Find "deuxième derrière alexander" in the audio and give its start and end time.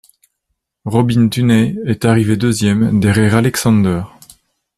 2.35-4.01